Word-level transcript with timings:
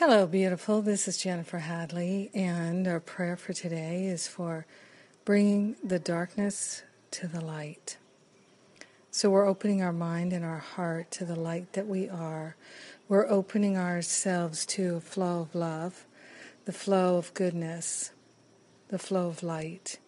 Hello, 0.00 0.26
beautiful. 0.26 0.80
This 0.80 1.06
is 1.06 1.18
Jennifer 1.18 1.58
Hadley, 1.58 2.30
and 2.32 2.88
our 2.88 3.00
prayer 3.00 3.36
for 3.36 3.52
today 3.52 4.06
is 4.06 4.26
for 4.26 4.64
bringing 5.26 5.76
the 5.84 5.98
darkness 5.98 6.82
to 7.10 7.26
the 7.28 7.42
light. 7.42 7.98
So 9.10 9.28
we're 9.28 9.46
opening 9.46 9.82
our 9.82 9.92
mind 9.92 10.32
and 10.32 10.42
our 10.42 10.56
heart 10.56 11.10
to 11.10 11.26
the 11.26 11.36
light 11.36 11.74
that 11.74 11.86
we 11.86 12.08
are. 12.08 12.56
We're 13.10 13.28
opening 13.28 13.76
ourselves 13.76 14.64
to 14.68 14.96
a 14.96 15.00
flow 15.00 15.40
of 15.40 15.54
love, 15.54 16.06
the 16.64 16.72
flow 16.72 17.18
of 17.18 17.34
goodness, 17.34 18.10
the 18.88 18.98
flow 18.98 19.28
of 19.28 19.42
light. 19.42 19.98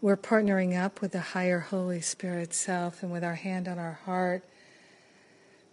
We're 0.00 0.16
partnering 0.16 0.76
up 0.76 1.00
with 1.00 1.12
the 1.12 1.20
higher 1.20 1.60
Holy 1.60 2.00
Spirit 2.00 2.52
self, 2.52 3.00
and 3.00 3.12
with 3.12 3.22
our 3.22 3.36
hand 3.36 3.68
on 3.68 3.78
our 3.78 4.00
heart, 4.06 4.42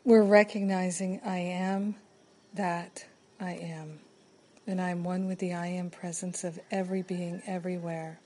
we're 0.04 0.22
recognizing 0.22 1.20
I 1.26 1.40
am 1.40 1.96
that 2.54 3.06
I 3.42 3.54
am. 3.54 4.00
And 4.68 4.80
I 4.80 4.92
am 4.92 5.04
one 5.04 5.26
with 5.26 5.40
the 5.40 5.54
I 5.54 5.68
am 5.68 5.90
presence 5.90 6.44
of 6.44 6.60
every 6.70 7.02
being 7.02 7.42
everywhere. 7.48 8.20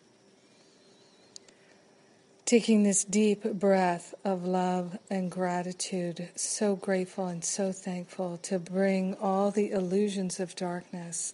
Taking 2.46 2.84
this 2.84 3.05
deep 3.05 3.44
breath 3.44 4.14
of 4.24 4.46
love 4.46 5.00
and 5.10 5.32
gratitude, 5.32 6.30
so 6.36 6.76
grateful 6.76 7.28
and 7.28 7.44
so 7.44 7.72
thankful 7.72 8.38
to 8.44 8.60
bring 8.60 9.16
all 9.16 9.50
the 9.50 9.72
illusions 9.72 10.40
of 10.40 10.55
darkness 10.55 11.34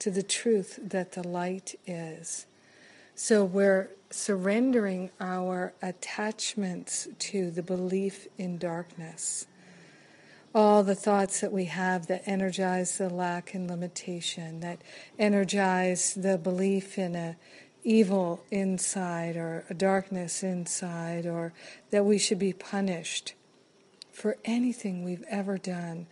to 0.00 0.10
the 0.10 0.22
truth 0.22 0.78
that 0.82 1.12
the 1.12 1.26
light 1.26 1.76
is. 1.86 2.46
So 3.14 3.44
we're 3.44 3.90
surrendering 4.10 5.10
our 5.20 5.72
attachments 5.80 7.06
to 7.20 7.50
the 7.50 7.62
belief 7.62 8.26
in 8.36 8.58
darkness 8.58 9.46
all 10.54 10.82
the 10.82 10.94
thoughts 10.94 11.40
that 11.40 11.52
we 11.52 11.66
have 11.66 12.06
that 12.08 12.22
energize 12.26 12.98
the 12.98 13.08
lack 13.08 13.54
and 13.54 13.70
limitation, 13.70 14.60
that 14.60 14.80
energize 15.18 16.14
the 16.14 16.36
belief 16.36 16.98
in 16.98 17.14
a 17.14 17.36
evil 17.82 18.44
inside 18.50 19.36
or 19.36 19.64
a 19.70 19.74
darkness 19.74 20.42
inside, 20.42 21.24
or 21.26 21.52
that 21.90 22.04
we 22.04 22.18
should 22.18 22.38
be 22.38 22.52
punished 22.52 23.34
for 24.12 24.36
anything 24.44 25.02
we've 25.04 25.24
ever 25.30 25.56
done. 25.56 26.06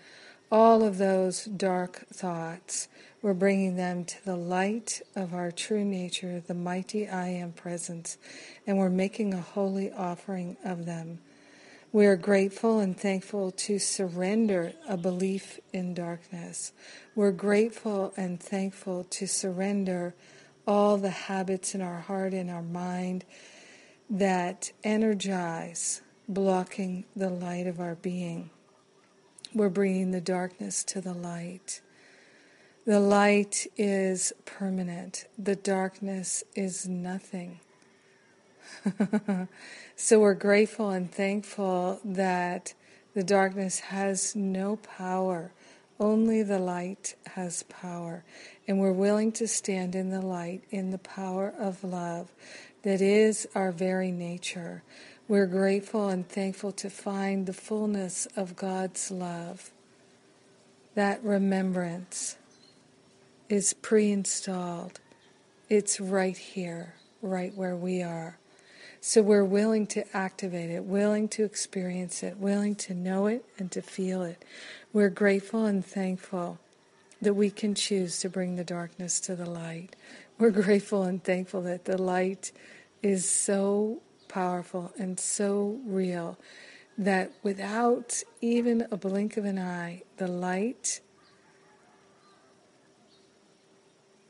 All 0.51 0.83
of 0.83 0.97
those 0.97 1.45
dark 1.45 2.07
thoughts, 2.11 2.89
we're 3.21 3.35
bringing 3.35 3.77
them 3.77 4.05
to 4.07 4.25
the 4.25 4.37
light 4.37 5.03
of 5.15 5.35
our 5.35 5.51
true 5.51 5.85
nature, 5.85 6.41
the 6.41 6.55
mighty 6.55 7.07
I 7.07 7.29
Am 7.29 7.53
presence, 7.53 8.17
and 8.67 8.79
we're 8.79 8.89
making 8.89 9.35
a 9.35 9.41
holy 9.43 9.93
offering 9.93 10.57
of 10.65 10.87
them 10.87 11.19
we 11.91 12.05
are 12.07 12.17
grateful 12.17 12.81
and 12.81 12.99
thankful 12.99 13.51
to 13.51 13.79
surrender 13.79 14.73
a 14.87 14.97
belief 14.97 15.59
in 15.73 15.95
darkness. 15.95 16.73
We're 17.15 17.33
grateful 17.33 18.13
and 18.17 18.39
thankful 18.39 19.05
to 19.05 19.27
surrender 19.27 20.15
all 20.67 20.99
the 20.99 21.11
habits 21.11 21.75
in 21.75 21.81
our 21.81 22.01
heart 22.01 22.35
and 22.35 22.51
our 22.51 22.63
mind 22.63 23.25
that 24.11 24.71
energize 24.85 26.03
blocking 26.29 27.05
the 27.17 27.31
light 27.31 27.67
of 27.67 27.81
our 27.81 27.95
being. 27.95 28.51
We're 29.55 29.71
bringing 29.71 30.11
the 30.11 30.21
darkness 30.21 30.85
to 30.85 31.01
the 31.01 31.15
light. 31.15 31.81
The 32.85 33.01
light 33.01 33.67
is 33.77 34.33
permanent, 34.45 35.27
the 35.39 35.57
darkness 35.57 36.45
is 36.55 36.87
nothing. 36.87 37.61
so 39.97 40.21
we're 40.21 40.35
grateful 40.35 40.91
and 40.91 41.11
thankful 41.11 42.01
that 42.05 42.75
the 43.15 43.25
darkness 43.25 43.81
has 43.81 44.37
no 44.37 44.77
power. 44.77 45.53
Only 46.01 46.43
the 46.43 46.59
light 46.59 47.15
has 47.35 47.65
power. 47.65 48.25
And 48.67 48.79
we're 48.79 48.93
willing 48.93 49.33
to 49.33 49.49
stand 49.49 49.95
in 49.95 50.11
the 50.11 50.21
light, 50.21 50.63
in 50.71 50.91
the 50.91 50.99
power 50.99 51.53
of 51.59 51.83
love 51.83 52.31
that 52.83 53.01
is 53.01 53.49
our 53.55 53.73
very 53.73 54.11
nature. 54.11 54.83
We're 55.27 55.47
grateful 55.47 56.09
and 56.09 56.27
thankful 56.29 56.73
to 56.73 56.89
find 56.89 57.47
the 57.47 57.53
fullness 57.53 58.27
of 58.37 58.57
God's 58.57 59.11
love. 59.11 59.71
That 60.95 61.23
remembrance 61.23 62.37
is 63.49 63.75
pre 63.75 64.11
installed, 64.11 65.01
it's 65.69 66.01
right 66.01 66.37
here, 66.37 66.95
right 67.21 67.55
where 67.55 67.77
we 67.77 68.03
are. 68.03 68.39
So 69.01 69.23
we're 69.23 69.45
willing 69.45 69.87
to 69.89 70.17
activate 70.17 70.71
it, 70.71 70.85
willing 70.85 71.29
to 71.29 71.45
experience 71.45 72.23
it, 72.23 72.37
willing 72.37 72.75
to 72.77 72.95
know 72.95 73.27
it 73.27 73.45
and 73.59 73.71
to 73.73 73.81
feel 73.81 74.23
it. 74.23 74.45
We're 74.93 75.09
grateful 75.09 75.67
and 75.67 75.85
thankful 75.85 76.59
that 77.23 77.35
we 77.35 77.51
can 77.51 77.75
choose 77.75 78.19
to 78.21 78.29
bring 78.29 78.57
the 78.57 78.65
darkness 78.65 79.21
to 79.21 79.37
the 79.37 79.49
light. 79.49 79.95
We're 80.39 80.51
grateful 80.51 81.05
and 81.05 81.23
thankful 81.23 81.63
that 81.63 81.85
the 81.85 82.01
light 82.01 82.53
is 83.03 83.29
so 83.29 84.01
powerful 84.29 84.93
and 84.99 85.19
so 85.19 85.79
real 85.87 86.39
that 86.97 87.31
without 87.43 88.23
even 88.41 88.87
a 88.91 88.97
blink 88.97 89.37
of 89.37 89.45
an 89.45 89.59
eye, 89.59 90.03
the 90.17 90.27
light 90.27 91.01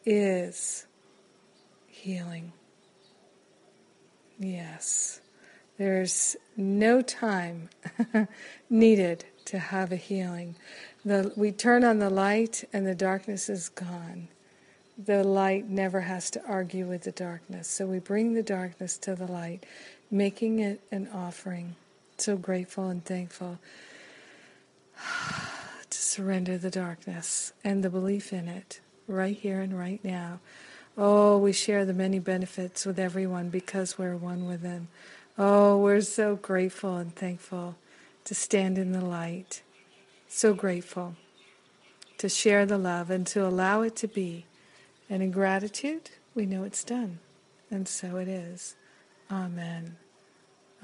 is 0.04 0.86
healing. 1.86 2.52
Yes. 4.38 5.20
There's 5.78 6.36
no 6.56 7.02
time 7.02 7.70
needed 8.70 9.24
to 9.46 9.58
have 9.58 9.92
a 9.92 9.96
healing. 9.96 10.56
The, 11.04 11.32
we 11.36 11.52
turn 11.52 11.84
on 11.84 11.98
the 11.98 12.10
light 12.10 12.64
and 12.72 12.86
the 12.86 12.94
darkness 12.94 13.48
is 13.48 13.68
gone. 13.68 14.28
The 15.02 15.22
light 15.22 15.68
never 15.68 16.00
has 16.00 16.30
to 16.32 16.44
argue 16.44 16.86
with 16.86 17.02
the 17.04 17.12
darkness. 17.12 17.68
So 17.68 17.86
we 17.86 18.00
bring 18.00 18.34
the 18.34 18.42
darkness 18.42 18.98
to 18.98 19.14
the 19.14 19.30
light, 19.30 19.64
making 20.10 20.58
it 20.58 20.80
an 20.90 21.08
offering. 21.14 21.76
So 22.16 22.36
grateful 22.36 22.88
and 22.88 23.04
thankful 23.04 23.60
to 25.90 25.98
surrender 25.98 26.58
the 26.58 26.70
darkness 26.70 27.52
and 27.62 27.84
the 27.84 27.90
belief 27.90 28.32
in 28.32 28.48
it 28.48 28.80
right 29.06 29.36
here 29.36 29.60
and 29.60 29.78
right 29.78 30.04
now. 30.04 30.40
Oh, 31.00 31.38
we 31.38 31.52
share 31.52 31.84
the 31.84 31.94
many 31.94 32.18
benefits 32.18 32.84
with 32.84 32.98
everyone 32.98 33.50
because 33.50 33.96
we're 33.96 34.16
one 34.16 34.48
with 34.48 34.62
them. 34.62 34.88
Oh, 35.38 35.78
we're 35.78 36.00
so 36.00 36.34
grateful 36.34 36.96
and 36.96 37.14
thankful 37.14 37.76
to 38.24 38.34
stand 38.34 38.78
in 38.78 38.90
the 38.90 39.04
light. 39.04 39.62
So 40.26 40.54
grateful 40.54 41.14
to 42.18 42.28
share 42.28 42.66
the 42.66 42.78
love 42.78 43.10
and 43.10 43.24
to 43.28 43.46
allow 43.46 43.82
it 43.82 43.94
to 43.96 44.08
be. 44.08 44.46
And 45.08 45.22
in 45.22 45.30
gratitude, 45.30 46.10
we 46.34 46.46
know 46.46 46.64
it's 46.64 46.82
done. 46.82 47.20
And 47.70 47.86
so 47.86 48.16
it 48.16 48.26
is. 48.26 48.74
Amen. 49.30 49.98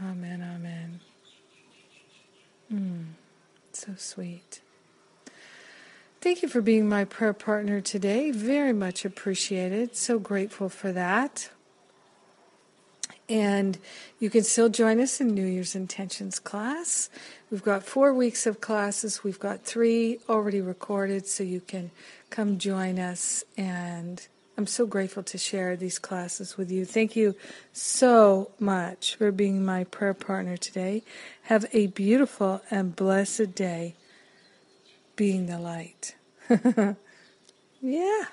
Amen. 0.01 0.41
Amen. 0.43 1.01
Mm, 2.73 3.05
so 3.73 3.95
sweet. 3.97 4.61
Thank 6.25 6.41
you 6.41 6.49
for 6.49 6.63
being 6.63 6.89
my 6.89 7.05
prayer 7.05 7.35
partner 7.35 7.83
today. 7.83 8.31
Very 8.31 8.73
much 8.73 9.05
appreciated. 9.05 9.95
So 9.95 10.19
grateful 10.19 10.71
for 10.71 10.91
that. 10.91 11.51
And 13.29 13.77
you 14.19 14.31
can 14.31 14.43
still 14.43 14.71
join 14.71 15.01
us 15.01 15.21
in 15.21 15.35
New 15.35 15.45
Year's 15.45 15.75
Intentions 15.75 16.39
class. 16.39 17.11
We've 17.51 17.63
got 17.63 17.83
four 17.83 18.15
weeks 18.15 18.47
of 18.47 18.63
classes. 18.63 19.23
We've 19.23 19.39
got 19.39 19.65
three 19.65 20.19
already 20.27 20.63
recorded, 20.63 21.27
so 21.27 21.45
you 21.45 21.61
can 21.61 21.91
come 22.31 22.57
join 22.57 22.99
us. 22.99 23.45
And 23.59 24.27
I'm 24.57 24.67
so 24.67 24.87
grateful 24.87 25.25
to 25.25 25.37
share 25.37 25.77
these 25.77 25.99
classes 25.99 26.57
with 26.57 26.71
you. 26.71 26.87
Thank 26.87 27.17
you 27.17 27.35
so 27.75 28.51
much 28.59 29.17
for 29.17 29.31
being 29.31 29.63
my 29.63 29.85
prayer 29.85 30.15
partner 30.15 30.57
today. 30.57 31.03
Have 31.43 31.67
a 31.75 31.89
beautiful 31.89 32.63
and 32.71 32.97
blessed 32.97 33.55
day 33.55 33.95
being 35.17 35.47
the 35.47 35.59
light. 35.59 36.17
yeah. 37.81 38.25